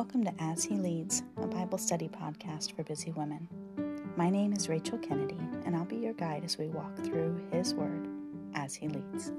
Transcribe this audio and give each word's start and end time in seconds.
Welcome 0.00 0.24
to 0.24 0.32
As 0.42 0.64
He 0.64 0.76
Leads, 0.76 1.22
a 1.36 1.46
Bible 1.46 1.76
study 1.76 2.08
podcast 2.08 2.74
for 2.74 2.82
busy 2.84 3.12
women. 3.12 3.46
My 4.16 4.30
name 4.30 4.54
is 4.54 4.66
Rachel 4.66 4.96
Kennedy, 4.96 5.36
and 5.66 5.76
I'll 5.76 5.84
be 5.84 5.96
your 5.96 6.14
guide 6.14 6.42
as 6.42 6.56
we 6.56 6.68
walk 6.68 6.96
through 7.04 7.38
His 7.52 7.74
Word 7.74 8.08
as 8.54 8.74
He 8.74 8.88
leads. 8.88 9.30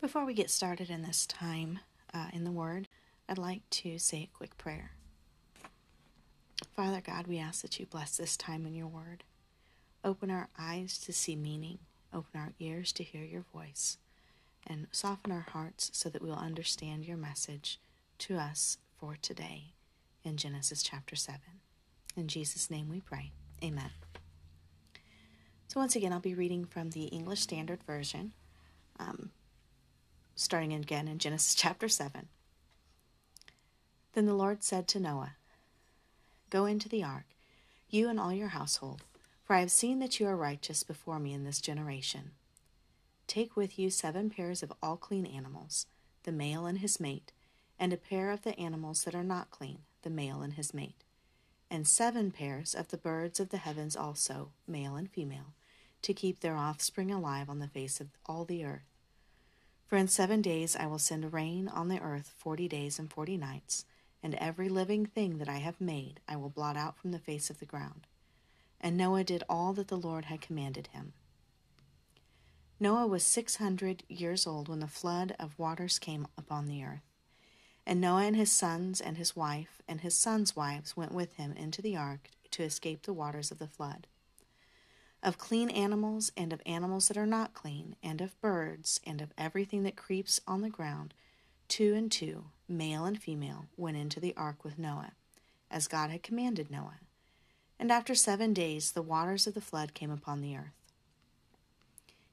Before 0.00 0.24
we 0.24 0.32
get 0.32 0.48
started 0.48 0.88
in 0.88 1.02
this 1.02 1.26
time 1.26 1.80
uh, 2.14 2.28
in 2.32 2.44
the 2.44 2.52
Word, 2.52 2.86
I'd 3.28 3.36
like 3.36 3.68
to 3.70 3.98
say 3.98 4.22
a 4.22 4.36
quick 4.36 4.56
prayer. 4.58 4.92
Father 6.76 7.00
God, 7.04 7.26
we 7.26 7.40
ask 7.40 7.62
that 7.62 7.80
you 7.80 7.86
bless 7.86 8.16
this 8.16 8.36
time 8.36 8.64
in 8.64 8.76
your 8.76 8.86
Word. 8.86 9.24
Open 10.04 10.30
our 10.30 10.50
eyes 10.56 10.98
to 10.98 11.12
see 11.12 11.34
meaning, 11.34 11.78
open 12.12 12.40
our 12.40 12.52
ears 12.60 12.92
to 12.92 13.02
hear 13.02 13.24
your 13.24 13.44
voice 13.52 13.98
and 14.66 14.86
soften 14.92 15.32
our 15.32 15.46
hearts 15.52 15.90
so 15.92 16.08
that 16.08 16.22
we'll 16.22 16.34
understand 16.34 17.04
your 17.04 17.16
message 17.16 17.80
to 18.18 18.36
us 18.36 18.78
for 18.98 19.16
today 19.20 19.74
in 20.22 20.36
Genesis 20.36 20.82
chapter 20.82 21.16
7. 21.16 21.40
In 22.16 22.28
Jesus' 22.28 22.70
name 22.70 22.88
we 22.88 23.00
pray. 23.00 23.32
Amen. 23.62 23.90
So, 25.68 25.80
once 25.80 25.96
again, 25.96 26.12
I'll 26.12 26.20
be 26.20 26.34
reading 26.34 26.64
from 26.64 26.90
the 26.90 27.04
English 27.04 27.40
Standard 27.40 27.82
Version, 27.82 28.32
um, 28.98 29.30
starting 30.36 30.72
again 30.72 31.08
in 31.08 31.18
Genesis 31.18 31.54
chapter 31.56 31.88
7. 31.88 32.28
Then 34.12 34.26
the 34.26 34.34
Lord 34.34 34.62
said 34.62 34.86
to 34.88 35.00
Noah, 35.00 35.34
Go 36.50 36.66
into 36.66 36.88
the 36.88 37.02
ark, 37.02 37.26
you 37.88 38.08
and 38.08 38.20
all 38.20 38.32
your 38.32 38.48
household, 38.48 39.02
for 39.42 39.56
I 39.56 39.60
have 39.60 39.72
seen 39.72 39.98
that 39.98 40.20
you 40.20 40.26
are 40.26 40.36
righteous 40.36 40.84
before 40.84 41.18
me 41.18 41.32
in 41.32 41.44
this 41.44 41.60
generation. 41.60 42.30
Take 43.26 43.56
with 43.56 43.78
you 43.78 43.90
seven 43.90 44.30
pairs 44.30 44.62
of 44.62 44.72
all 44.82 44.96
clean 44.96 45.26
animals, 45.26 45.86
the 46.24 46.32
male 46.32 46.66
and 46.66 46.78
his 46.78 47.00
mate, 47.00 47.32
and 47.78 47.92
a 47.92 47.96
pair 47.96 48.30
of 48.30 48.42
the 48.42 48.58
animals 48.58 49.04
that 49.04 49.14
are 49.14 49.24
not 49.24 49.50
clean, 49.50 49.80
the 50.02 50.10
male 50.10 50.42
and 50.42 50.52
his 50.54 50.72
mate, 50.72 51.04
and 51.70 51.88
seven 51.88 52.30
pairs 52.30 52.74
of 52.74 52.88
the 52.88 52.98
birds 52.98 53.40
of 53.40 53.48
the 53.48 53.56
heavens 53.56 53.96
also, 53.96 54.50
male 54.66 54.94
and 54.94 55.10
female, 55.10 55.54
to 56.02 56.14
keep 56.14 56.40
their 56.40 56.56
offspring 56.56 57.10
alive 57.10 57.48
on 57.48 57.58
the 57.58 57.66
face 57.66 58.00
of 58.00 58.08
all 58.26 58.44
the 58.44 58.64
earth. 58.64 58.82
For 59.86 59.96
in 59.96 60.08
seven 60.08 60.42
days 60.42 60.76
I 60.76 60.86
will 60.86 60.98
send 60.98 61.32
rain 61.32 61.66
on 61.68 61.88
the 61.88 62.00
earth 62.00 62.34
forty 62.36 62.68
days 62.68 62.98
and 62.98 63.10
forty 63.10 63.36
nights, 63.36 63.84
and 64.22 64.34
every 64.36 64.68
living 64.68 65.06
thing 65.06 65.38
that 65.38 65.48
I 65.48 65.58
have 65.58 65.80
made 65.80 66.20
I 66.28 66.36
will 66.36 66.50
blot 66.50 66.76
out 66.76 66.98
from 66.98 67.10
the 67.10 67.18
face 67.18 67.50
of 67.50 67.58
the 67.58 67.66
ground. 67.66 68.06
And 68.80 68.96
Noah 68.96 69.24
did 69.24 69.42
all 69.48 69.72
that 69.72 69.88
the 69.88 69.96
Lord 69.96 70.26
had 70.26 70.40
commanded 70.40 70.88
him. 70.88 71.14
Noah 72.80 73.06
was 73.06 73.22
six 73.22 73.56
hundred 73.56 74.02
years 74.08 74.46
old 74.46 74.68
when 74.68 74.80
the 74.80 74.88
flood 74.88 75.34
of 75.38 75.58
waters 75.58 75.98
came 75.98 76.26
upon 76.36 76.66
the 76.66 76.82
earth. 76.84 77.02
And 77.86 78.00
Noah 78.00 78.24
and 78.24 78.36
his 78.36 78.50
sons 78.50 79.00
and 79.00 79.16
his 79.16 79.36
wife 79.36 79.80
and 79.86 80.00
his 80.00 80.16
sons' 80.16 80.56
wives 80.56 80.96
went 80.96 81.12
with 81.12 81.34
him 81.34 81.52
into 81.52 81.80
the 81.80 81.96
ark 81.96 82.30
to 82.50 82.62
escape 82.62 83.02
the 83.02 83.12
waters 83.12 83.50
of 83.50 83.58
the 83.58 83.68
flood. 83.68 84.06
Of 85.22 85.38
clean 85.38 85.70
animals 85.70 86.32
and 86.36 86.52
of 86.52 86.60
animals 86.66 87.08
that 87.08 87.16
are 87.16 87.26
not 87.26 87.54
clean, 87.54 87.96
and 88.02 88.20
of 88.20 88.38
birds 88.40 89.00
and 89.06 89.20
of 89.20 89.32
everything 89.38 89.82
that 89.84 89.96
creeps 89.96 90.40
on 90.46 90.60
the 90.60 90.68
ground, 90.68 91.14
two 91.68 91.94
and 91.94 92.10
two, 92.10 92.46
male 92.68 93.04
and 93.04 93.20
female, 93.20 93.66
went 93.76 93.96
into 93.96 94.20
the 94.20 94.34
ark 94.36 94.64
with 94.64 94.78
Noah, 94.78 95.12
as 95.70 95.88
God 95.88 96.10
had 96.10 96.22
commanded 96.22 96.70
Noah. 96.70 97.00
And 97.78 97.90
after 97.90 98.14
seven 98.14 98.52
days 98.52 98.92
the 98.92 99.02
waters 99.02 99.46
of 99.46 99.54
the 99.54 99.60
flood 99.60 99.94
came 99.94 100.10
upon 100.10 100.40
the 100.40 100.56
earth. 100.56 100.83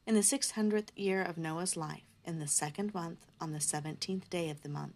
In 0.07 0.16
the 0.16 0.23
six 0.23 0.52
hundredth 0.52 0.91
year 0.97 1.21
of 1.21 1.38
Noah's 1.38 1.77
life, 1.77 2.02
in 2.25 2.39
the 2.39 2.47
second 2.47 2.94
month, 2.94 3.27
on 3.39 3.52
the 3.52 3.61
seventeenth 3.61 4.30
day 4.31 4.49
of 4.49 4.63
the 4.63 4.69
month, 4.69 4.95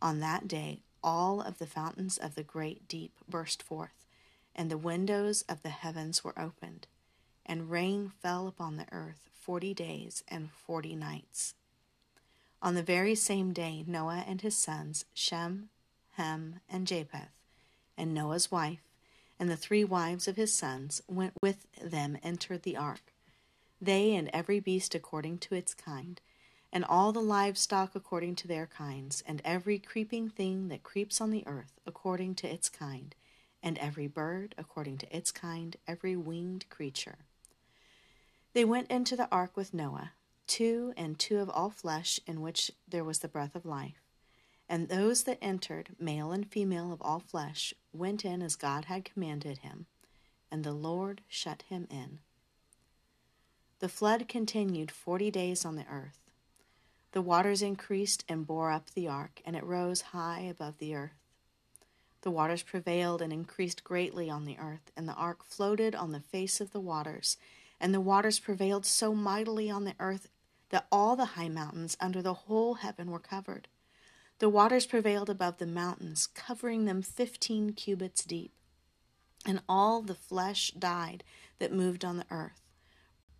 on 0.00 0.20
that 0.20 0.48
day 0.48 0.80
all 1.02 1.42
of 1.42 1.58
the 1.58 1.66
fountains 1.66 2.16
of 2.16 2.34
the 2.34 2.42
great 2.42 2.88
deep 2.88 3.12
burst 3.28 3.62
forth, 3.62 4.06
and 4.56 4.70
the 4.70 4.78
windows 4.78 5.42
of 5.42 5.62
the 5.62 5.68
heavens 5.68 6.24
were 6.24 6.38
opened, 6.38 6.86
and 7.44 7.70
rain 7.70 8.12
fell 8.22 8.48
upon 8.48 8.76
the 8.78 8.90
earth 8.92 9.28
forty 9.38 9.74
days 9.74 10.24
and 10.26 10.50
forty 10.50 10.96
nights. 10.96 11.54
On 12.62 12.74
the 12.74 12.82
very 12.82 13.14
same 13.14 13.52
day, 13.52 13.84
Noah 13.86 14.24
and 14.26 14.40
his 14.40 14.56
sons, 14.56 15.04
Shem, 15.12 15.68
Ham, 16.12 16.60
and 16.68 16.86
Japheth, 16.86 17.28
and 17.98 18.14
Noah's 18.14 18.50
wife, 18.50 18.80
and 19.38 19.50
the 19.50 19.56
three 19.56 19.84
wives 19.84 20.26
of 20.26 20.36
his 20.36 20.54
sons, 20.54 21.02
went 21.06 21.34
with 21.42 21.66
them, 21.78 22.16
entered 22.22 22.62
the 22.62 22.78
ark 22.78 23.12
they 23.84 24.14
and 24.14 24.30
every 24.32 24.60
beast 24.60 24.94
according 24.94 25.38
to 25.38 25.54
its 25.54 25.74
kind, 25.74 26.20
and 26.72 26.84
all 26.84 27.12
the 27.12 27.20
livestock 27.20 27.94
according 27.94 28.34
to 28.36 28.48
their 28.48 28.66
kinds, 28.66 29.22
and 29.26 29.40
every 29.44 29.78
creeping 29.78 30.28
thing 30.28 30.68
that 30.68 30.82
creeps 30.82 31.20
on 31.20 31.30
the 31.30 31.46
earth 31.46 31.78
according 31.86 32.34
to 32.34 32.52
its 32.52 32.68
kind, 32.68 33.14
and 33.62 33.78
every 33.78 34.06
bird 34.06 34.54
according 34.58 34.98
to 34.98 35.16
its 35.16 35.30
kind, 35.30 35.76
every 35.86 36.16
winged 36.16 36.68
creature. 36.68 37.18
They 38.52 38.64
went 38.64 38.90
into 38.90 39.16
the 39.16 39.28
ark 39.30 39.56
with 39.56 39.72
Noah, 39.74 40.12
two 40.46 40.92
and 40.96 41.18
two 41.18 41.38
of 41.38 41.48
all 41.50 41.70
flesh, 41.70 42.20
in 42.26 42.40
which 42.40 42.70
there 42.88 43.04
was 43.04 43.20
the 43.20 43.28
breath 43.28 43.54
of 43.54 43.64
life. 43.64 44.02
And 44.68 44.88
those 44.88 45.24
that 45.24 45.38
entered, 45.42 45.90
male 45.98 46.32
and 46.32 46.50
female 46.50 46.92
of 46.92 47.02
all 47.02 47.20
flesh, 47.20 47.74
went 47.92 48.24
in 48.24 48.42
as 48.42 48.56
God 48.56 48.86
had 48.86 49.04
commanded 49.04 49.58
him, 49.58 49.86
and 50.50 50.64
the 50.64 50.72
Lord 50.72 51.20
shut 51.28 51.62
him 51.68 51.86
in. 51.90 52.20
The 53.84 53.90
flood 53.90 54.28
continued 54.28 54.90
forty 54.90 55.30
days 55.30 55.62
on 55.62 55.76
the 55.76 55.84
earth. 55.90 56.18
The 57.12 57.20
waters 57.20 57.60
increased 57.60 58.24
and 58.26 58.46
bore 58.46 58.70
up 58.70 58.88
the 58.88 59.08
ark, 59.08 59.42
and 59.44 59.54
it 59.54 59.62
rose 59.62 60.00
high 60.00 60.40
above 60.40 60.78
the 60.78 60.94
earth. 60.94 61.20
The 62.22 62.30
waters 62.30 62.62
prevailed 62.62 63.20
and 63.20 63.30
increased 63.30 63.84
greatly 63.84 64.30
on 64.30 64.46
the 64.46 64.56
earth, 64.58 64.90
and 64.96 65.06
the 65.06 65.12
ark 65.12 65.44
floated 65.44 65.94
on 65.94 66.12
the 66.12 66.20
face 66.20 66.62
of 66.62 66.72
the 66.72 66.80
waters. 66.80 67.36
And 67.78 67.92
the 67.92 68.00
waters 68.00 68.38
prevailed 68.38 68.86
so 68.86 69.14
mightily 69.14 69.70
on 69.70 69.84
the 69.84 69.96
earth 70.00 70.30
that 70.70 70.86
all 70.90 71.14
the 71.14 71.36
high 71.36 71.50
mountains 71.50 71.94
under 72.00 72.22
the 72.22 72.32
whole 72.32 72.76
heaven 72.76 73.10
were 73.10 73.18
covered. 73.18 73.68
The 74.38 74.48
waters 74.48 74.86
prevailed 74.86 75.28
above 75.28 75.58
the 75.58 75.66
mountains, 75.66 76.26
covering 76.26 76.86
them 76.86 77.02
fifteen 77.02 77.74
cubits 77.74 78.24
deep. 78.24 78.54
And 79.44 79.60
all 79.68 80.00
the 80.00 80.14
flesh 80.14 80.70
died 80.70 81.22
that 81.58 81.70
moved 81.70 82.02
on 82.02 82.16
the 82.16 82.26
earth 82.30 82.62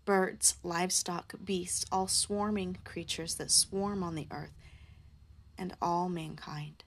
birds, 0.05 0.57
livestock, 0.63 1.35
beasts, 1.45 1.87
all 1.91 2.09
swarming 2.09 2.79
creatures 2.85 3.35
that 3.37 3.51
swarm 3.51 4.03
on 4.03 4.15
the 4.15 4.27
earth, 4.31 4.53
and 5.57 5.75
all 5.81 6.09
mankind. 6.09 6.85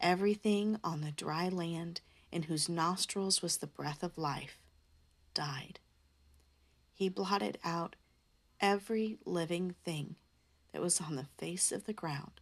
Everything 0.00 0.78
on 0.84 1.00
the 1.00 1.12
dry 1.12 1.48
land 1.48 2.00
in 2.30 2.44
whose 2.44 2.68
nostrils 2.68 3.42
was 3.42 3.56
the 3.56 3.66
breath 3.66 4.02
of 4.02 4.18
life 4.18 4.58
died. 5.32 5.78
He 6.92 7.08
blotted 7.08 7.58
out 7.64 7.96
every 8.60 9.18
living 9.24 9.74
thing 9.84 10.16
that 10.72 10.82
was 10.82 11.00
on 11.00 11.16
the 11.16 11.28
face 11.38 11.72
of 11.72 11.84
the 11.86 11.92
ground 11.92 12.40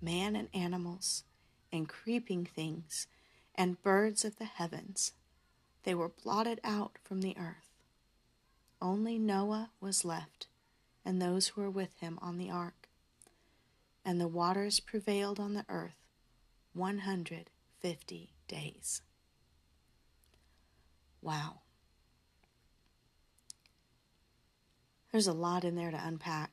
man 0.00 0.34
and 0.34 0.48
animals, 0.52 1.22
and 1.72 1.88
creeping 1.88 2.44
things, 2.44 3.06
and 3.54 3.82
birds 3.82 4.24
of 4.24 4.36
the 4.36 4.44
heavens. 4.44 5.12
They 5.84 5.94
were 5.94 6.08
blotted 6.08 6.60
out 6.64 6.98
from 7.04 7.20
the 7.20 7.36
earth. 7.38 7.71
Only 8.82 9.16
Noah 9.16 9.70
was 9.80 10.04
left, 10.04 10.48
and 11.04 11.22
those 11.22 11.48
who 11.48 11.60
were 11.60 11.70
with 11.70 11.96
him 12.00 12.18
on 12.20 12.36
the 12.36 12.50
ark. 12.50 12.88
And 14.04 14.20
the 14.20 14.26
waters 14.26 14.80
prevailed 14.80 15.38
on 15.38 15.54
the 15.54 15.64
earth 15.68 15.94
150 16.74 18.32
days. 18.48 19.02
Wow. 21.20 21.60
There's 25.12 25.28
a 25.28 25.32
lot 25.32 25.62
in 25.64 25.76
there 25.76 25.92
to 25.92 26.04
unpack. 26.04 26.50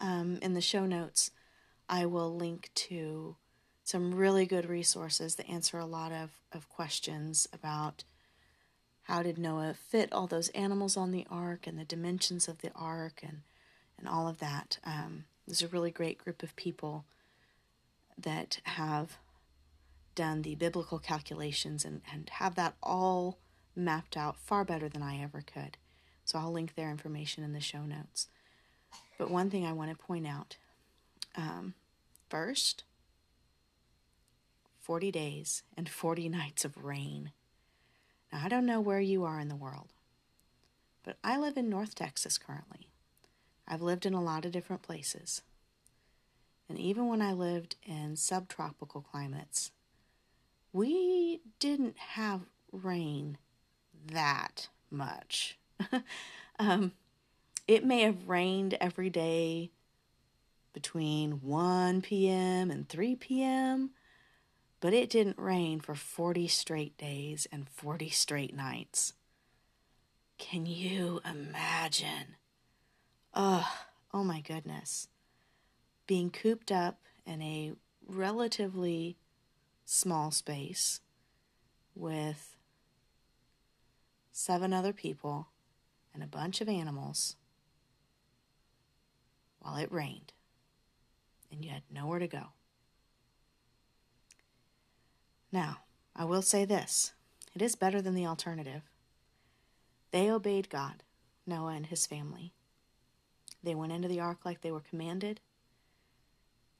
Um, 0.00 0.38
in 0.40 0.54
the 0.54 0.60
show 0.60 0.86
notes, 0.86 1.32
I 1.88 2.06
will 2.06 2.36
link 2.36 2.70
to 2.74 3.34
some 3.82 4.14
really 4.14 4.46
good 4.46 4.68
resources 4.68 5.34
that 5.34 5.50
answer 5.50 5.78
a 5.78 5.86
lot 5.86 6.12
of, 6.12 6.30
of 6.52 6.68
questions 6.68 7.48
about 7.52 8.04
how 9.04 9.22
did 9.22 9.38
Noah 9.38 9.74
fit 9.74 10.12
all 10.12 10.26
those 10.26 10.48
animals 10.50 10.96
on 10.96 11.10
the 11.10 11.26
ark 11.30 11.66
and 11.66 11.78
the 11.78 11.84
dimensions 11.84 12.48
of 12.48 12.62
the 12.62 12.72
ark 12.74 13.20
and, 13.22 13.42
and 13.98 14.08
all 14.08 14.28
of 14.28 14.38
that? 14.38 14.78
Um, 14.84 15.24
there's 15.46 15.62
a 15.62 15.68
really 15.68 15.90
great 15.90 16.18
group 16.18 16.42
of 16.42 16.56
people 16.56 17.04
that 18.16 18.60
have 18.64 19.18
done 20.14 20.42
the 20.42 20.54
biblical 20.54 20.98
calculations 20.98 21.84
and, 21.84 22.00
and 22.10 22.30
have 22.30 22.54
that 22.54 22.76
all 22.82 23.38
mapped 23.76 24.16
out 24.16 24.38
far 24.38 24.64
better 24.64 24.88
than 24.88 25.02
I 25.02 25.22
ever 25.22 25.42
could. 25.42 25.76
So 26.24 26.38
I'll 26.38 26.52
link 26.52 26.74
their 26.74 26.90
information 26.90 27.44
in 27.44 27.52
the 27.52 27.60
show 27.60 27.82
notes. 27.82 28.28
But 29.18 29.30
one 29.30 29.50
thing 29.50 29.66
I 29.66 29.72
want 29.72 29.90
to 29.90 29.96
point 29.96 30.26
out 30.26 30.56
um, 31.36 31.74
first, 32.28 32.84
40 34.80 35.10
days 35.10 35.62
and 35.76 35.88
40 35.88 36.28
nights 36.30 36.64
of 36.64 36.82
rain. 36.82 37.32
Now, 38.34 38.40
I 38.44 38.48
don't 38.48 38.66
know 38.66 38.80
where 38.80 39.00
you 39.00 39.22
are 39.22 39.38
in 39.38 39.48
the 39.48 39.54
world, 39.54 39.92
but 41.04 41.18
I 41.22 41.38
live 41.38 41.56
in 41.56 41.70
North 41.70 41.94
Texas 41.94 42.36
currently. 42.36 42.88
I've 43.68 43.80
lived 43.80 44.04
in 44.04 44.12
a 44.12 44.22
lot 44.22 44.44
of 44.44 44.50
different 44.50 44.82
places. 44.82 45.42
And 46.68 46.76
even 46.76 47.06
when 47.06 47.22
I 47.22 47.32
lived 47.32 47.76
in 47.84 48.16
subtropical 48.16 49.02
climates, 49.02 49.70
we 50.72 51.42
didn't 51.60 51.96
have 51.96 52.40
rain 52.72 53.38
that 54.08 54.68
much. 54.90 55.56
um, 56.58 56.90
it 57.68 57.84
may 57.84 58.00
have 58.00 58.28
rained 58.28 58.76
every 58.80 59.10
day 59.10 59.70
between 60.72 61.40
1 61.40 62.02
p.m. 62.02 62.72
and 62.72 62.88
3 62.88 63.14
p.m., 63.14 63.90
but 64.80 64.92
it 64.92 65.10
didn't 65.10 65.38
rain 65.38 65.80
for 65.80 65.94
40 65.94 66.48
straight 66.48 66.96
days 66.96 67.46
and 67.50 67.68
40 67.68 68.10
straight 68.10 68.54
nights. 68.54 69.14
Can 70.38 70.66
you 70.66 71.20
imagine? 71.28 72.36
Oh, 73.32 73.68
oh 74.12 74.24
my 74.24 74.40
goodness. 74.40 75.08
Being 76.06 76.30
cooped 76.30 76.70
up 76.70 76.98
in 77.26 77.40
a 77.40 77.72
relatively 78.06 79.16
small 79.84 80.30
space 80.30 81.00
with 81.94 82.56
seven 84.32 84.72
other 84.72 84.92
people 84.92 85.48
and 86.12 86.22
a 86.22 86.26
bunch 86.26 86.60
of 86.60 86.68
animals 86.68 87.36
while 89.60 89.76
it 89.76 89.90
rained 89.90 90.32
and 91.54 91.64
you 91.64 91.70
had 91.70 91.82
nowhere 91.90 92.18
to 92.18 92.26
go. 92.26 92.48
Now, 95.54 95.82
I 96.16 96.24
will 96.24 96.42
say 96.42 96.64
this 96.64 97.12
it 97.54 97.62
is 97.62 97.76
better 97.76 98.02
than 98.02 98.16
the 98.16 98.26
alternative. 98.26 98.82
They 100.10 100.28
obeyed 100.28 100.68
God, 100.68 101.04
Noah 101.46 101.74
and 101.74 101.86
his 101.86 102.06
family. 102.06 102.50
They 103.62 103.76
went 103.76 103.92
into 103.92 104.08
the 104.08 104.18
ark 104.18 104.38
like 104.44 104.62
they 104.62 104.72
were 104.72 104.80
commanded, 104.80 105.38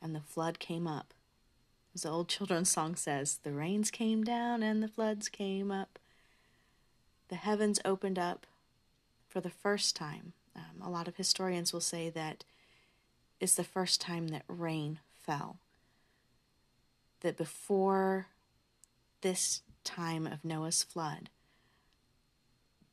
and 0.02 0.12
the 0.12 0.20
flood 0.20 0.58
came 0.58 0.88
up. 0.88 1.14
As 1.94 2.02
the 2.02 2.10
old 2.10 2.28
children's 2.28 2.68
song 2.68 2.96
says, 2.96 3.38
the 3.44 3.52
rains 3.52 3.92
came 3.92 4.24
down 4.24 4.64
and 4.64 4.82
the 4.82 4.88
floods 4.88 5.28
came 5.28 5.70
up. 5.70 6.00
The 7.28 7.36
heavens 7.36 7.78
opened 7.84 8.18
up 8.18 8.44
for 9.28 9.40
the 9.40 9.50
first 9.50 9.94
time. 9.94 10.32
Um, 10.56 10.82
a 10.82 10.90
lot 10.90 11.06
of 11.06 11.14
historians 11.14 11.72
will 11.72 11.80
say 11.80 12.10
that 12.10 12.42
it's 13.38 13.54
the 13.54 13.62
first 13.62 14.00
time 14.00 14.28
that 14.28 14.42
rain 14.48 14.98
fell. 15.22 15.58
That 17.20 17.36
before 17.36 18.26
this 19.24 19.62
time 19.84 20.26
of 20.26 20.44
Noah's 20.44 20.82
flood, 20.82 21.30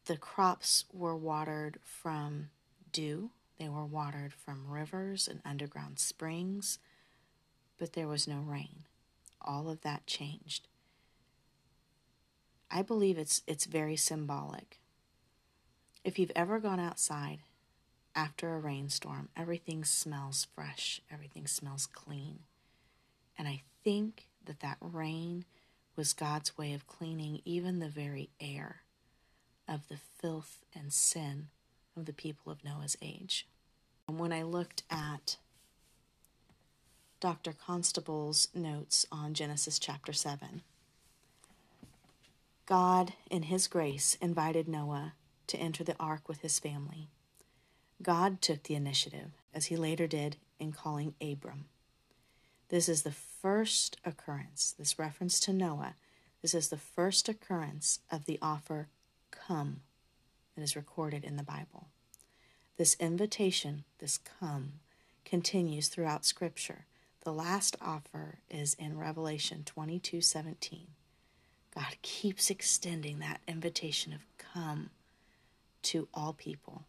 the 0.06 0.16
crops 0.16 0.86
were 0.94 1.16
watered 1.16 1.78
from 1.83 2.51
dew, 2.94 3.31
they 3.60 3.68
were 3.68 3.86
watered 3.86 4.31
from 4.33 4.69
rivers 4.69 5.28
and 5.28 5.42
underground 5.44 6.00
springs, 6.00 6.80
but 7.78 7.92
there 7.92 8.07
was 8.07 8.30
no 8.30 8.38
rain. 8.38 8.86
All 9.42 9.69
of 9.69 9.81
that 9.81 10.07
changed. 10.07 10.69
I 12.72 12.81
believe 12.81 13.18
it's 13.18 13.42
it's 13.45 13.66
very 13.66 13.98
symbolic. 13.98 14.80
If 16.06 16.18
you've 16.18 16.31
ever 16.34 16.60
gone 16.60 16.80
outside 16.80 17.39
after 18.16 18.56
a 18.56 18.60
rainstorm, 18.60 19.27
everything 19.36 19.84
smells 19.84 20.48
fresh, 20.56 21.01
everything 21.12 21.45
smells 21.45 21.88
clean. 21.88 22.39
And 23.38 23.50
I 23.50 23.63
think 23.84 24.27
that 24.45 24.62
that 24.62 24.77
rain 24.80 25.44
was 26.01 26.13
God's 26.13 26.57
way 26.57 26.74
of 26.74 26.88
cleaning 26.88 27.42
even 27.45 27.77
the 27.77 27.88
very 27.88 28.31
air 28.39 28.81
of 29.68 29.88
the 29.88 30.00
filth 30.19 30.57
and 30.74 30.92
sin 30.92 31.50
of 31.95 32.07
the 32.07 32.12
people 32.12 32.51
of 32.51 32.63
Noah's 32.63 32.98
age. 33.03 33.45
And 34.07 34.18
when 34.18 34.33
I 34.33 34.42
looked 34.42 34.81
at 34.89 35.38
Dr. 37.19 37.53
Constable's 37.53 38.48
notes 38.56 39.06
on 39.12 39.36
Genesis 39.36 39.77
chapter 39.77 40.12
7, 40.12 40.63
God, 42.65 43.13
in 43.30 43.44
His 43.44 43.68
grace, 43.68 44.18
invited 44.19 44.68
Noah 44.68 45.13
to 45.45 45.57
enter 45.57 45.83
the 45.83 45.95
ark 46.00 46.27
with 46.27 46.42
his 46.42 46.57
family. 46.57 47.09
God 48.01 48.42
took 48.42 48.63
the 48.63 48.74
initiative, 48.74 49.33
as 49.53 49.68
he 49.68 49.75
later 49.75 50.07
did 50.07 50.38
in 50.57 50.71
calling 50.71 51.13
Abram. 51.21 51.65
This 52.72 52.88
is 52.88 53.02
the 53.04 53.12
first 53.12 53.98
occurrence, 54.06 54.74
this 54.80 54.98
reference 54.98 55.42
to 55.42 55.52
Noah, 55.52 55.96
this 56.42 56.54
is 56.54 56.70
the 56.70 56.78
first 56.78 57.28
occurrence 57.28 58.00
of 58.10 58.24
the 58.24 58.40
offer, 58.42 58.88
come, 59.30 59.82
that 60.56 60.62
is 60.62 60.78
recorded 60.78 61.26
in 61.26 61.36
the 61.36 61.44
Bible. 61.44 61.88
This 62.78 62.96
invitation, 62.98 63.84
this 64.00 64.18
come, 64.18 64.80
continues 65.26 65.90
throughout 65.90 66.24
Scripture. 66.24 66.86
The 67.26 67.34
last 67.34 67.76
offer 67.82 68.40
is 68.50 68.74
in 68.76 68.98
Revelation 68.98 69.64
22 69.66 70.22
17. 70.22 70.88
God 71.76 71.98
keeps 72.02 72.50
extending 72.50 73.20
that 73.20 73.42
invitation 73.50 74.14
of 74.14 74.22
come 74.38 74.92
to 75.84 76.08
all 76.14 76.32
people. 76.32 76.84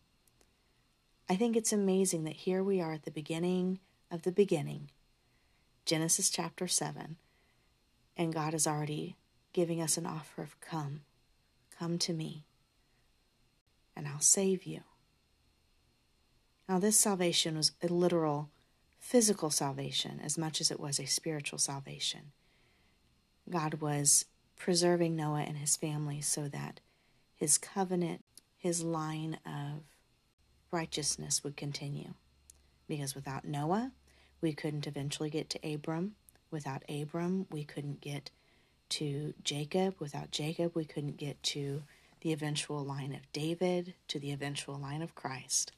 I 1.29 1.34
think 1.34 1.56
it's 1.56 1.73
amazing 1.73 2.23
that 2.23 2.37
here 2.37 2.62
we 2.62 2.81
are 2.81 2.93
at 2.93 3.02
the 3.02 3.11
beginning 3.11 3.81
of 4.12 4.23
the 4.23 4.32
beginning, 4.32 4.90
Genesis 5.84 6.31
chapter 6.31 6.69
7, 6.69 7.17
and 8.17 8.32
God 8.32 8.55
is 8.55 8.67
already 8.67 9.17
giving 9.52 9.82
us 9.82 9.96
an 9.96 10.06
offer 10.06 10.43
of 10.43 10.61
come, 10.61 11.00
come 11.76 11.99
to 11.99 12.12
me, 12.12 12.44
and 13.96 14.06
I'll 14.06 14.20
save 14.20 14.64
you. 14.64 14.82
Now, 16.69 16.79
this 16.79 16.96
salvation 16.96 17.56
was 17.56 17.73
a 17.82 17.88
literal 17.88 18.49
physical 18.99 19.50
salvation 19.50 20.20
as 20.23 20.38
much 20.38 20.61
as 20.61 20.70
it 20.70 20.79
was 20.79 21.00
a 21.00 21.06
spiritual 21.06 21.58
salvation. 21.58 22.32
God 23.50 23.75
was 23.75 24.26
preserving 24.56 25.17
Noah 25.17 25.43
and 25.43 25.56
his 25.56 25.76
family 25.76 26.20
so 26.20 26.46
that 26.49 26.81
his 27.34 27.58
covenant, 27.58 28.25
his 28.56 28.84
line 28.84 29.38
of 29.44 29.82
righteousness 30.70 31.43
would 31.43 31.56
continue. 31.56 32.14
Because 32.87 33.17
without 33.17 33.44
Noah, 33.44 33.90
we 34.42 34.52
couldn't 34.52 34.86
eventually 34.86 35.30
get 35.30 35.48
to 35.50 35.74
Abram. 35.74 36.16
Without 36.50 36.82
Abram, 36.88 37.46
we 37.50 37.64
couldn't 37.64 38.00
get 38.00 38.30
to 38.90 39.32
Jacob. 39.42 39.94
Without 39.98 40.30
Jacob, 40.30 40.72
we 40.74 40.84
couldn't 40.84 41.16
get 41.16 41.42
to 41.44 41.84
the 42.20 42.32
eventual 42.32 42.84
line 42.84 43.14
of 43.14 43.32
David, 43.32 43.94
to 44.08 44.18
the 44.18 44.32
eventual 44.32 44.74
line 44.74 45.00
of 45.00 45.14
Christ. 45.14 45.72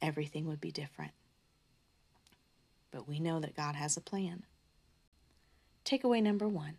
Everything 0.00 0.46
would 0.46 0.60
be 0.60 0.70
different. 0.70 1.12
But 2.90 3.06
we 3.06 3.20
know 3.20 3.40
that 3.40 3.56
God 3.56 3.74
has 3.74 3.96
a 3.96 4.00
plan. 4.00 4.44
Takeaway 5.84 6.22
number 6.22 6.48
one 6.48 6.78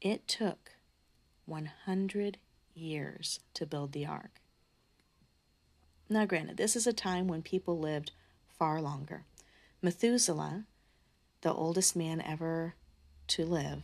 it 0.00 0.28
took 0.28 0.72
100 1.46 2.36
years 2.74 3.40
to 3.54 3.64
build 3.64 3.92
the 3.92 4.04
ark. 4.04 4.40
Now, 6.10 6.26
granted, 6.26 6.58
this 6.58 6.76
is 6.76 6.86
a 6.86 6.92
time 6.92 7.26
when 7.26 7.40
people 7.40 7.78
lived 7.78 8.12
far 8.58 8.80
longer. 8.80 9.24
Methuselah, 9.82 10.64
the 11.42 11.52
oldest 11.52 11.94
man 11.94 12.20
ever 12.20 12.74
to 13.28 13.44
live, 13.44 13.82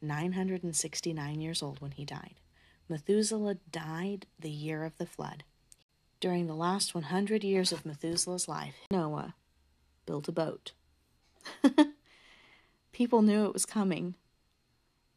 969 0.00 1.40
years 1.40 1.62
old 1.62 1.80
when 1.80 1.92
he 1.92 2.04
died. 2.04 2.36
Methuselah 2.88 3.56
died 3.70 4.26
the 4.38 4.50
year 4.50 4.84
of 4.84 4.96
the 4.98 5.06
flood. 5.06 5.44
During 6.20 6.46
the 6.46 6.54
last 6.54 6.94
100 6.94 7.44
years 7.44 7.72
of 7.72 7.84
Methuselah's 7.84 8.48
life, 8.48 8.74
Noah 8.90 9.34
built 10.06 10.28
a 10.28 10.32
boat. 10.32 10.72
People 12.92 13.22
knew 13.22 13.44
it 13.44 13.52
was 13.52 13.66
coming. 13.66 14.14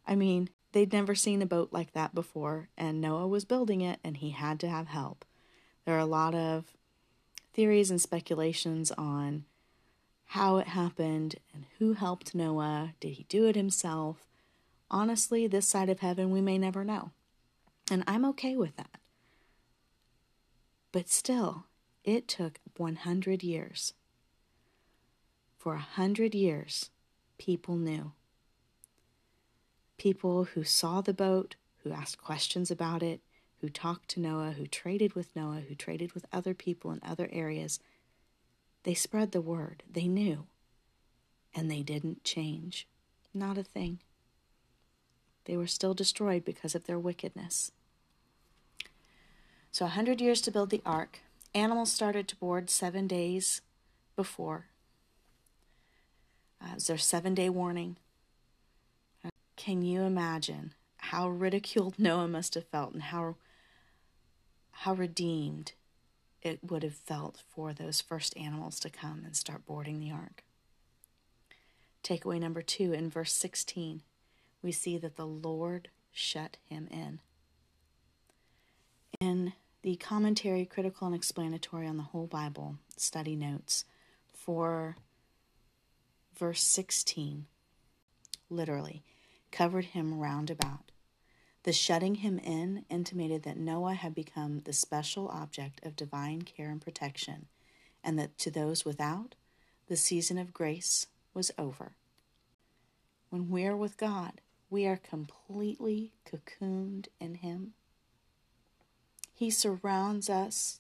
I 0.06 0.16
mean, 0.16 0.50
they'd 0.72 0.92
never 0.92 1.16
seen 1.16 1.42
a 1.42 1.48
boat 1.48 1.70
like 1.72 1.94
that 1.94 2.14
before, 2.14 2.70
and 2.78 3.00
Noah 3.00 3.28
was 3.28 3.46
building 3.46 3.82
it, 3.82 4.00
and 4.04 4.18
he 4.18 4.32
had 4.32 4.60
to 4.62 4.70
have 4.70 4.88
help. 4.88 5.24
There 5.86 5.96
are 5.96 6.00
a 6.00 6.06
lot 6.06 6.36
of 6.36 6.76
theories 7.60 7.92
and 7.92 8.02
speculations 8.02 8.90
on 8.92 9.44
how 10.28 10.56
it 10.56 10.68
happened 10.68 11.36
and 11.54 11.66
who 11.78 11.92
helped 11.92 12.34
Noah. 12.34 12.94
Did 13.02 13.16
he 13.16 13.26
do 13.28 13.48
it 13.48 13.58
himself? 13.58 14.26
Honestly, 14.90 15.46
this 15.46 15.68
side 15.68 15.90
of 15.90 16.00
heaven, 16.00 16.32
we 16.32 16.40
may 16.40 16.58
never 16.58 16.86
know. 16.86 17.12
And 17.92 18.06
I'm 18.08 18.24
okay 18.28 18.56
with 18.56 18.78
that. 18.78 19.02
But 20.94 21.10
still, 21.10 21.66
it 22.06 22.30
took 22.30 22.62
100 22.78 23.44
years. 23.44 23.94
For 25.58 25.74
a 25.74 25.80
hundred 25.80 26.34
years, 26.34 26.92
people 27.38 27.76
knew. 27.76 28.14
People 29.98 30.46
who 30.46 30.64
saw 30.64 31.02
the 31.02 31.14
boat, 31.14 31.58
who 31.84 31.92
asked 31.92 32.22
questions 32.22 32.72
about 32.72 33.04
it, 33.04 33.20
who 33.62 33.70
talked 33.70 34.10
to 34.10 34.20
Noah, 34.20 34.52
who 34.52 34.68
traded 34.68 35.14
with 35.14 35.36
Noah, 35.36 35.64
who 35.68 35.76
traded 35.76 36.14
with 36.14 36.26
other 36.32 36.54
people 36.54 36.92
in 36.92 37.02
other 37.04 37.30
areas, 37.32 37.80
they 38.84 38.94
spread 38.94 39.32
the 39.32 39.42
word. 39.42 39.84
They 39.90 40.08
knew. 40.08 40.46
And 41.54 41.70
they 41.70 41.82
didn't 41.82 42.24
change. 42.24 42.88
Not 43.34 43.58
a 43.58 43.64
thing. 43.64 44.00
They 45.46 45.58
were 45.58 45.68
still 45.68 45.94
destroyed 45.94 46.46
because 46.46 46.76
of 46.76 46.86
their 46.86 47.00
wickedness. 47.00 47.72
So, 49.72 49.86
a 49.86 49.90
hundred 49.90 50.22
years 50.22 50.42
to 50.42 50.52
build 50.52 50.70
the 50.70 50.82
ark. 50.86 51.20
Animals 51.54 51.92
started 51.92 52.28
to 52.28 52.36
board 52.36 52.70
seven 52.70 53.08
days 53.08 53.62
before. 54.16 54.66
Uh, 56.62 56.76
their 56.86 56.98
seven 56.98 57.34
day 57.34 57.50
warning. 57.50 57.98
Uh, 59.24 59.30
can 59.56 59.82
you 59.82 60.02
imagine 60.02 60.74
how 60.98 61.30
ridiculed 61.30 61.96
Noah 62.00 62.28
must 62.28 62.56
have 62.56 62.68
felt 62.68 62.94
and 62.94 63.04
how 63.04 63.36
how 64.84 64.94
redeemed 64.94 65.74
it 66.42 66.58
would 66.64 66.84
have 66.84 66.96
felt 66.96 67.44
for 67.50 67.74
those 67.74 68.00
first 68.00 68.36
animals 68.38 68.80
to 68.80 68.90
come 68.90 69.24
and 69.26 69.36
start 69.36 69.66
boarding 69.66 70.00
the 70.00 70.10
ark. 70.10 70.42
Takeaway 72.02 72.40
number 72.40 72.62
two 72.62 72.94
in 72.94 73.10
verse 73.10 73.34
16, 73.34 74.04
we 74.62 74.72
see 74.72 74.98
that 74.98 75.18
the 75.18 75.28
Lord 75.28 75.90
shut 76.14 76.56
him 76.64 76.88
in. 76.90 77.20
In 79.20 79.52
the 79.82 79.98
commentary, 79.98 80.66
critical 80.66 81.08
and 81.08 81.16
explanatory 81.16 81.86
on 81.86 81.98
the 81.98 82.04
whole 82.04 82.28
Bible 82.28 82.78
study 82.96 83.36
notes 83.36 83.84
for 84.34 84.96
verse 86.38 86.64
16, 86.64 87.48
literally, 88.50 89.04
covered 89.52 89.86
him 89.86 90.18
round 90.18 90.50
about. 90.50 90.89
The 91.64 91.74
shutting 91.74 92.16
him 92.16 92.40
in 92.40 92.86
intimated 92.90 93.44
that 93.44 93.58
Noah 93.58 93.94
had 93.94 94.16
become 94.16 94.60
the 94.60 94.74
special 94.74 95.28
object 95.28 95.86
of 95.86 95.96
divine 95.96 96.44
care 96.44 96.70
and 96.70 96.82
protection, 96.82 97.48
and 98.04 98.18
that 98.18 98.38
to 98.40 98.52
those 98.52 98.86
without, 98.86 99.36
the 99.88 99.98
season 99.98 100.38
of 100.38 100.54
grace 100.54 101.08
was 101.34 101.52
over. 101.58 101.94
When 103.30 103.50
we 103.50 103.66
are 103.66 103.76
with 103.76 103.98
God, 103.98 104.42
we 104.70 104.86
are 104.86 104.98
completely 104.98 106.14
cocooned 106.26 107.08
in 107.20 107.36
Him. 107.36 107.74
He 109.34 109.50
surrounds 109.50 110.30
us 110.30 110.80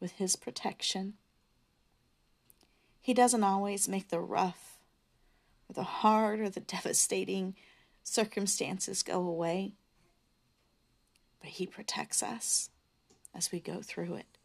with 0.00 0.12
His 0.12 0.34
protection. 0.34 1.14
He 3.00 3.14
doesn't 3.14 3.44
always 3.44 3.88
make 3.88 4.08
the 4.08 4.20
rough 4.20 4.78
or 5.68 5.74
the 5.74 5.82
hard 5.82 6.40
or 6.40 6.50
the 6.50 6.60
devastating 6.76 7.54
circumstances 8.02 9.02
go 9.02 9.20
away, 9.20 9.74
but 11.40 11.50
He 11.50 11.66
protects 11.66 12.22
us 12.22 12.70
as 13.34 13.52
we 13.52 13.60
go 13.60 13.80
through 13.82 14.14
it, 14.14 14.38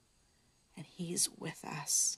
and 0.75 0.85
He's 0.85 1.29
with 1.37 1.63
us. 1.65 2.17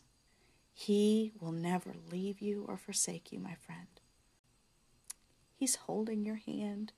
He 0.73 1.31
will 1.39 1.53
never 1.53 1.93
leave 2.11 2.41
you 2.41 2.65
or 2.67 2.77
forsake 2.77 3.31
you, 3.31 3.39
my 3.39 3.55
friend. 3.55 3.87
He's 5.55 5.75
holding 5.75 6.25
your 6.25 6.35
hand. 6.35 6.91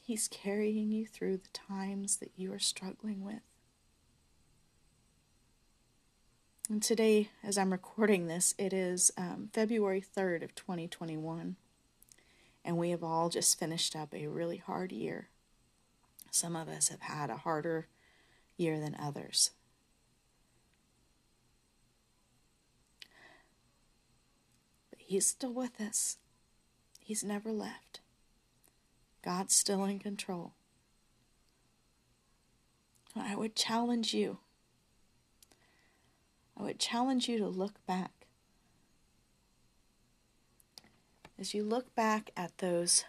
He's 0.00 0.26
carrying 0.26 0.90
you 0.90 1.06
through 1.06 1.36
the 1.36 1.50
times 1.52 2.16
that 2.16 2.32
you 2.34 2.52
are 2.52 2.58
struggling 2.58 3.22
with. 3.22 3.42
And 6.70 6.82
today, 6.82 7.28
as 7.44 7.58
I'm 7.58 7.70
recording 7.70 8.26
this, 8.26 8.54
it 8.56 8.72
is 8.72 9.10
um, 9.18 9.50
February 9.52 10.02
3rd 10.02 10.42
of 10.42 10.54
2021. 10.54 11.56
And 12.64 12.78
we 12.78 12.90
have 12.90 13.04
all 13.04 13.28
just 13.28 13.58
finished 13.58 13.94
up 13.94 14.14
a 14.14 14.28
really 14.28 14.56
hard 14.56 14.90
year. 14.90 15.28
Some 16.32 16.56
of 16.56 16.66
us 16.66 16.88
have 16.88 17.02
had 17.02 17.28
a 17.28 17.36
harder 17.36 17.88
year 18.56 18.80
than 18.80 18.96
others. 18.98 19.50
But 24.88 24.98
He's 24.98 25.26
still 25.26 25.52
with 25.52 25.78
us. 25.78 26.16
He's 27.00 27.22
never 27.22 27.52
left. 27.52 28.00
God's 29.22 29.54
still 29.54 29.84
in 29.84 29.98
control. 29.98 30.54
I 33.14 33.36
would 33.36 33.54
challenge 33.54 34.14
you. 34.14 34.38
I 36.56 36.62
would 36.62 36.78
challenge 36.78 37.28
you 37.28 37.36
to 37.38 37.46
look 37.46 37.84
back. 37.86 38.26
As 41.38 41.52
you 41.52 41.62
look 41.62 41.94
back 41.94 42.30
at 42.38 42.56
those 42.56 43.04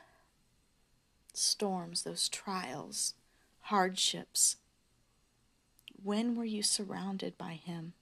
storms, 1.34 2.04
those 2.04 2.30
trials, 2.30 3.14
hardships, 3.62 4.58
when 6.02 6.36
were 6.36 6.46
you 6.46 6.64
surrounded 6.64 7.38
by 7.38 7.54
Him? 7.54 7.94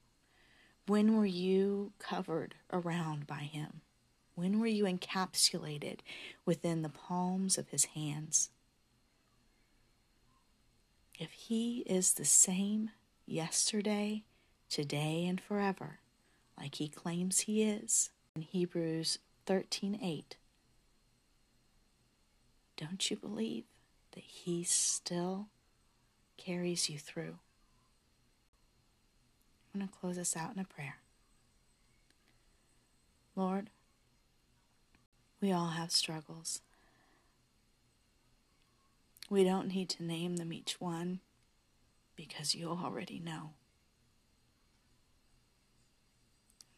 When 0.87 1.15
were 1.15 1.25
you 1.25 1.93
covered 1.99 2.55
around 2.71 3.27
by 3.27 3.41
Him? 3.41 3.81
When 4.35 4.59
were 4.59 4.67
you 4.67 4.85
encapsulated 4.85 5.99
within 6.45 6.81
the 6.81 6.89
palms 6.89 7.57
of 7.57 7.69
his 7.69 7.85
hands? 7.85 8.49
If 11.19 11.31
he 11.31 11.79
is 11.79 12.13
the 12.13 12.25
same 12.25 12.89
yesterday, 13.27 14.23
today, 14.69 15.27
and 15.27 15.39
forever, 15.39 15.99
like 16.57 16.75
he 16.75 16.87
claims 16.87 17.41
he 17.41 17.61
is 17.61 18.09
in 18.35 18.41
Hebrews 18.41 19.19
13:8, 19.45 20.37
don't 22.81 23.11
you 23.11 23.15
believe 23.15 23.65
that 24.13 24.23
he 24.23 24.63
still 24.63 25.47
carries 26.37 26.89
you 26.89 26.97
through? 26.97 27.37
I'm 29.73 29.79
going 29.79 29.87
to 29.87 29.93
close 29.93 30.17
us 30.17 30.35
out 30.35 30.53
in 30.55 30.59
a 30.59 30.65
prayer. 30.65 30.97
Lord, 33.35 33.69
we 35.39 35.51
all 35.51 35.69
have 35.69 35.91
struggles. 35.91 36.61
We 39.29 39.43
don't 39.43 39.67
need 39.67 39.87
to 39.89 40.03
name 40.03 40.37
them 40.37 40.51
each 40.51 40.81
one 40.81 41.19
because 42.15 42.55
you 42.55 42.67
already 42.69 43.19
know. 43.19 43.51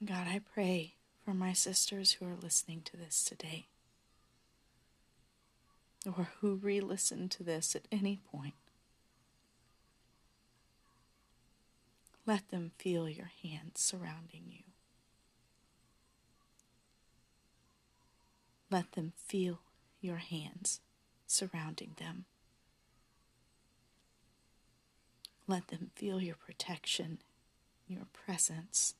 God, 0.03 0.27
I 0.27 0.41
pray 0.53 0.95
for 1.23 1.33
my 1.33 1.53
sisters 1.53 2.13
who 2.13 2.25
are 2.25 2.35
listening 2.39 2.81
to 2.85 2.97
this 2.97 3.23
today 3.23 3.67
or 6.05 6.29
who 6.41 6.55
re 6.55 6.81
listen 6.81 7.29
to 7.29 7.43
this 7.43 7.75
at 7.75 7.87
any 7.91 8.19
point. 8.31 8.55
Let 12.25 12.49
them 12.49 12.71
feel 12.77 13.09
your 13.09 13.31
hands 13.41 13.81
surrounding 13.81 14.43
you. 14.47 14.63
Let 18.69 18.93
them 18.93 19.13
feel 19.17 19.59
your 20.01 20.17
hands 20.17 20.79
surrounding 21.27 21.95
them. 21.97 22.25
Let 25.47 25.67
them 25.67 25.91
feel 25.95 26.21
your 26.21 26.35
protection, 26.35 27.19
your 27.87 28.07
presence. 28.13 28.95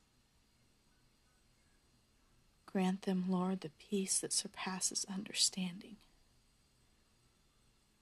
Grant 2.66 3.02
them, 3.02 3.24
Lord, 3.28 3.62
the 3.62 3.70
peace 3.70 4.18
that 4.18 4.32
surpasses 4.32 5.06
understanding. 5.12 5.96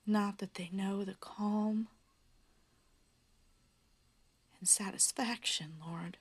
Not 0.07 0.39
that 0.39 0.55
they 0.55 0.69
know 0.73 1.05
the 1.05 1.15
calm 1.15 1.89
and 4.59 4.69
satisfaction, 4.69 5.75
Lord, 5.87 6.17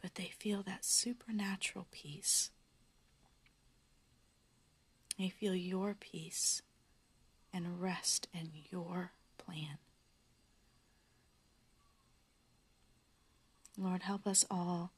but 0.00 0.14
they 0.14 0.30
feel 0.38 0.62
that 0.62 0.84
supernatural 0.84 1.86
peace 1.90 2.50
They 5.18 5.28
feel 5.28 5.54
your 5.54 5.94
peace 5.98 6.62
and 7.52 7.80
rest 7.80 8.28
in 8.34 8.50
your 8.70 9.12
plan. 9.38 9.78
Lord, 13.78 14.02
help 14.02 14.26
us 14.26 14.44
all 14.50 14.90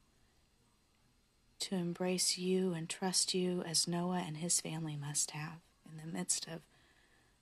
to 1.59 1.75
embrace 1.75 2.37
you 2.37 2.73
and 2.73 2.89
trust 2.89 3.33
you 3.33 3.63
as 3.63 3.87
Noah 3.87 4.23
and 4.25 4.37
his 4.37 4.61
family 4.61 4.95
must 4.95 5.31
have 5.31 5.59
in 5.89 5.97
the 5.97 6.17
midst 6.17 6.47
of 6.47 6.61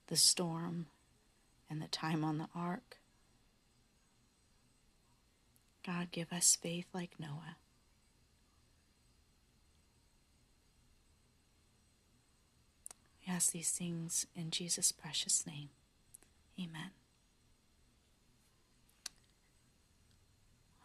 the 0.08 0.16
storm 0.16 0.88
and 1.70 1.82
the 1.82 1.88
time 1.88 2.24
on 2.24 2.38
the 2.38 2.48
ark. 2.56 2.98
God, 5.86 6.12
give 6.12 6.32
us 6.32 6.56
faith 6.56 6.88
like 6.94 7.20
Noah. 7.20 7.58
We 13.26 13.34
ask 13.34 13.52
these 13.52 13.72
things 13.72 14.26
in 14.36 14.52
Jesus' 14.52 14.92
precious 14.92 15.46
name. 15.46 15.70
Amen. 16.60 16.92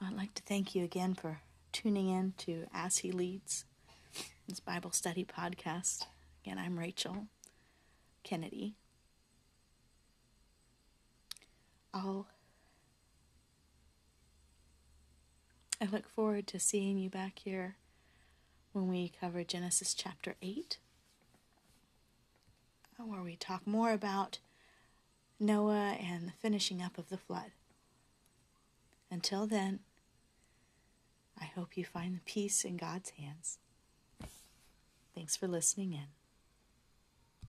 I'd 0.03 0.17
like 0.17 0.35
to 0.35 0.43
thank 0.43 0.75
you 0.75 0.83
again 0.83 1.15
for 1.15 1.41
tuning 1.73 2.09
in 2.09 2.33
to 2.39 2.67
As 2.73 2.99
He 2.99 3.13
Leads, 3.13 3.65
this 4.49 4.61
Bible 4.61 4.91
study 4.93 5.25
podcast. 5.25 6.07
Again, 6.43 6.59
I'm 6.59 6.79
Rachel 6.79 7.27
Kennedy. 8.25 8.75
I'll 11.93 12.27
I 15.81 15.87
look 15.87 16.09
forward 16.09 16.47
to 16.49 16.61
seeing 16.61 16.99
you 16.99 17.09
back 17.09 17.41
here 17.41 17.77
when 18.73 18.89
we 18.89 19.13
cover 19.21 19.43
Genesis 19.45 19.95
chapter 19.95 20.35
8 20.43 20.79
uh, 23.01 23.05
where 23.05 23.23
we 23.23 23.37
talk 23.37 23.67
more 23.67 23.93
about 23.93 24.39
Noah 25.39 25.97
and 26.01 26.29
the 26.29 26.33
finishing 26.33 26.83
up 26.83 26.99
of 26.99 27.09
the 27.09 27.17
flood. 27.17 27.53
Until 29.11 29.47
then, 29.47 29.81
I 31.41 31.45
hope 31.47 31.77
you 31.77 31.85
find 31.85 32.15
the 32.15 32.21
peace 32.25 32.65
in 32.65 32.77
God's 32.77 33.11
hands. 33.11 33.59
Thanks 35.15 35.37
for 35.37 35.49
listening 35.49 35.93
in. 35.93 36.20